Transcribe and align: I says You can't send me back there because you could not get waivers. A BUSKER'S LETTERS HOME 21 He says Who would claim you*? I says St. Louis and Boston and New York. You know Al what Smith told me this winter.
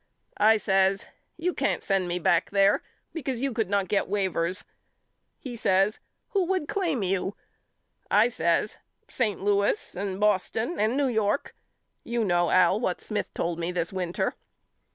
I 0.39 0.57
says 0.57 1.05
You 1.37 1.53
can't 1.53 1.83
send 1.83 2.07
me 2.07 2.17
back 2.17 2.49
there 2.49 2.81
because 3.13 3.39
you 3.41 3.53
could 3.53 3.69
not 3.69 3.87
get 3.87 4.07
waivers. 4.09 4.63
A 4.63 4.63
BUSKER'S 4.63 4.65
LETTERS 4.65 5.43
HOME 5.43 5.45
21 5.45 5.51
He 5.51 5.55
says 5.55 5.99
Who 6.29 6.45
would 6.45 6.67
claim 6.67 7.03
you*? 7.03 7.35
I 8.09 8.29
says 8.29 8.77
St. 9.07 9.43
Louis 9.43 9.95
and 9.95 10.19
Boston 10.19 10.79
and 10.79 10.97
New 10.97 11.07
York. 11.07 11.53
You 12.03 12.23
know 12.25 12.49
Al 12.49 12.79
what 12.79 12.99
Smith 12.99 13.31
told 13.35 13.59
me 13.59 13.71
this 13.71 13.93
winter. 13.93 14.33